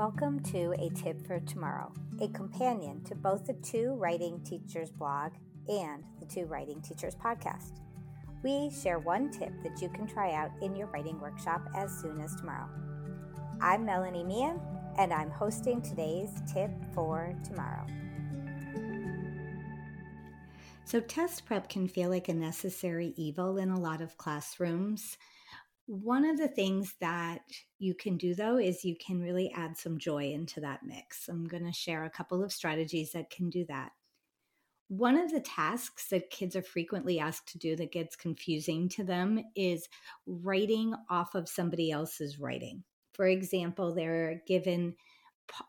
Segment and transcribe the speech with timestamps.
[0.00, 1.92] Welcome to A Tip for Tomorrow,
[2.22, 5.32] a companion to both the Two Writing Teachers blog
[5.68, 7.82] and the Two Writing Teachers podcast.
[8.42, 12.18] We share one tip that you can try out in your writing workshop as soon
[12.22, 12.70] as tomorrow.
[13.60, 14.58] I'm Melanie Meehan,
[14.96, 17.86] and I'm hosting today's tip for tomorrow.
[20.86, 25.18] So, test prep can feel like a necessary evil in a lot of classrooms.
[25.90, 27.40] One of the things that
[27.80, 31.28] you can do though is you can really add some joy into that mix.
[31.28, 33.90] I'm going to share a couple of strategies that can do that.
[34.86, 39.02] One of the tasks that kids are frequently asked to do that gets confusing to
[39.02, 39.88] them is
[40.26, 42.84] writing off of somebody else's writing.
[43.12, 44.94] For example, they're given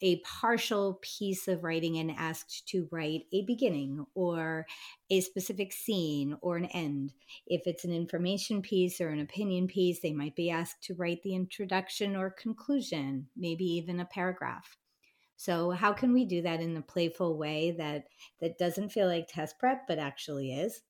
[0.00, 4.66] a partial piece of writing and asked to write a beginning or
[5.10, 7.12] a specific scene or an end.
[7.46, 11.22] If it's an information piece or an opinion piece, they might be asked to write
[11.22, 14.76] the introduction or conclusion, maybe even a paragraph.
[15.36, 18.06] So how can we do that in a playful way that
[18.40, 20.80] that doesn't feel like test prep but actually is?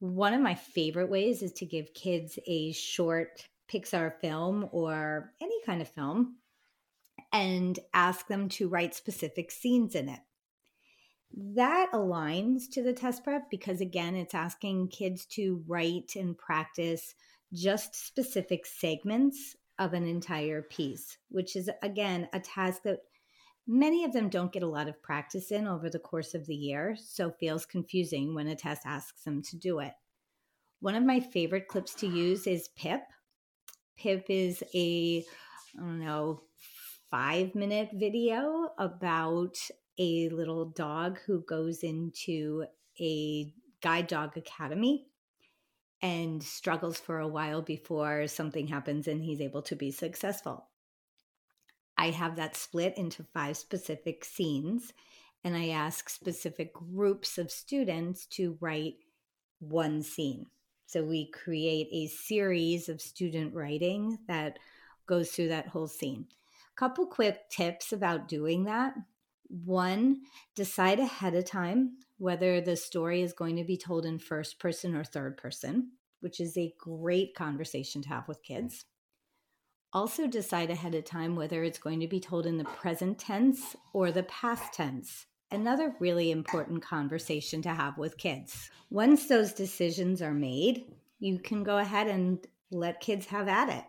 [0.00, 5.60] One of my favorite ways is to give kids a short Pixar film or any
[5.66, 6.36] kind of film
[7.32, 10.20] and ask them to write specific scenes in it.
[11.32, 17.14] That aligns to the test prep because, again, it's asking kids to write and practice
[17.52, 23.00] just specific segments of an entire piece, which is, again, a task that
[23.66, 26.54] many of them don't get a lot of practice in over the course of the
[26.54, 29.92] year, so feels confusing when a test asks them to do it.
[30.80, 33.02] One of my favorite clips to use is Pip.
[33.98, 35.24] Pip is a,
[35.76, 36.42] I don't know,
[37.10, 39.56] five minute video about
[39.98, 42.64] a little dog who goes into
[43.00, 45.06] a guide dog academy
[46.02, 50.68] and struggles for a while before something happens and he's able to be successful.
[51.96, 54.92] I have that split into five specific scenes
[55.42, 58.96] and I ask specific groups of students to write
[59.58, 60.46] one scene.
[60.86, 64.58] So we create a series of student writing that
[65.06, 66.26] goes through that whole scene.
[66.78, 68.94] Couple quick tips about doing that.
[69.48, 70.20] One,
[70.54, 74.94] decide ahead of time whether the story is going to be told in first person
[74.94, 75.90] or third person,
[76.20, 78.84] which is a great conversation to have with kids.
[79.92, 83.74] Also, decide ahead of time whether it's going to be told in the present tense
[83.92, 85.26] or the past tense.
[85.50, 88.70] Another really important conversation to have with kids.
[88.88, 90.84] Once those decisions are made,
[91.18, 93.84] you can go ahead and let kids have at it.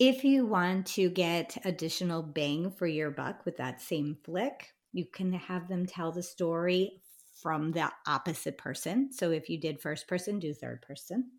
[0.00, 5.04] If you want to get additional bang for your buck with that same flick, you
[5.04, 7.02] can have them tell the story
[7.42, 9.12] from the opposite person.
[9.12, 11.32] So if you did first person, do third person.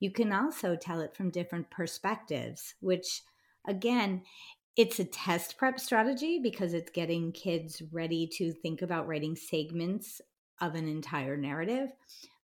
[0.00, 3.22] You can also tell it from different perspectives, which
[3.66, 4.20] again,
[4.76, 10.20] it's a test prep strategy because it's getting kids ready to think about writing segments
[10.60, 11.88] of an entire narrative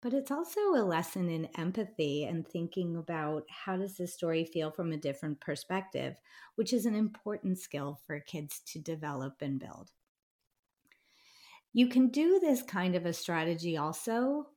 [0.03, 4.71] but it's also a lesson in empathy and thinking about how does this story feel
[4.71, 6.17] from a different perspective
[6.57, 9.91] which is an important skill for kids to develop and build.
[11.73, 14.49] You can do this kind of a strategy also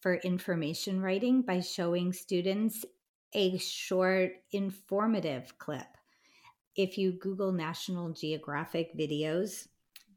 [0.00, 2.84] for information writing by showing students
[3.34, 5.86] a short informative clip.
[6.74, 9.68] If you google national geographic videos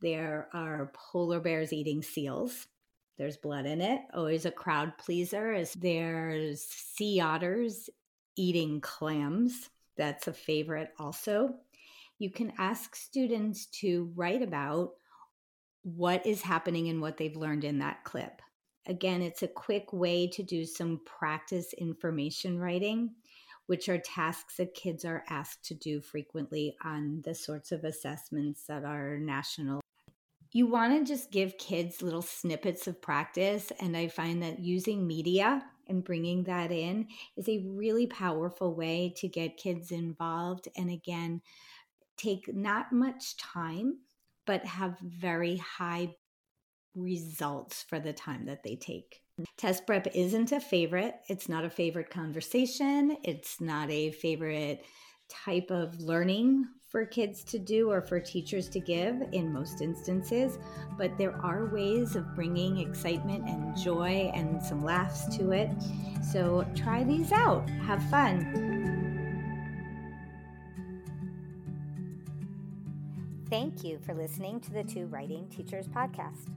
[0.02, 2.68] there are polar bears eating seals
[3.17, 4.01] there's blood in it.
[4.13, 5.53] Always a crowd pleaser.
[5.53, 7.89] Is there's sea otters
[8.35, 9.69] eating clams.
[9.97, 11.55] That's a favorite also.
[12.19, 14.91] You can ask students to write about
[15.83, 18.41] what is happening and what they've learned in that clip.
[18.88, 23.16] Again, it's a quick way to do some practice information writing,
[23.66, 28.63] which are tasks that kids are asked to do frequently on the sorts of assessments
[28.67, 29.81] that are national
[30.57, 33.72] you want to just give kids little snippets of practice.
[33.79, 39.13] And I find that using media and bringing that in is a really powerful way
[39.17, 40.67] to get kids involved.
[40.75, 41.41] And again,
[42.17, 43.99] take not much time,
[44.47, 46.16] but have very high
[46.96, 49.22] results for the time that they take.
[49.59, 51.17] Test prep isn't a favorite.
[51.29, 53.16] It's not a favorite conversation.
[53.23, 54.84] It's not a favorite
[55.29, 60.57] type of learning for kids to do or for teachers to give in most instances,
[60.97, 65.69] but there are ways of bringing excitement and joy and some laughs to it.
[66.31, 68.78] So try these out, have fun.
[73.49, 76.49] Thank you for listening to the Two Writing Teachers podcast.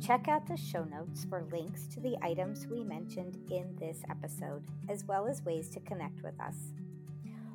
[0.00, 4.62] Check out the show notes for links to the items we mentioned in this episode,
[4.88, 6.72] as well as ways to connect with us.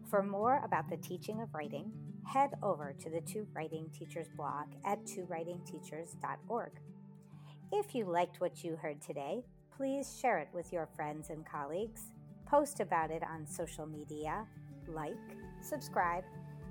[0.10, 1.92] For more about the teaching of writing,
[2.26, 6.72] head over to the Two Writing Teachers blog at twowritingteachers.org.
[7.72, 9.44] If you liked what you heard today,
[9.76, 12.12] please share it with your friends and colleagues,
[12.46, 14.46] post about it on social media,
[14.88, 15.14] like,
[15.62, 16.24] subscribe,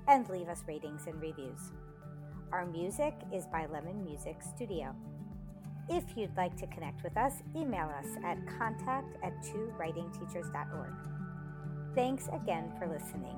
[0.07, 1.71] and leave us ratings and reviews.
[2.51, 4.95] Our music is by Lemon Music Studio.
[5.89, 10.93] If you'd like to connect with us, email us at contact at twowritingteachers.org.
[11.95, 13.37] Thanks again for listening.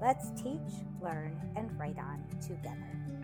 [0.00, 3.19] Let's teach, learn, and write on together.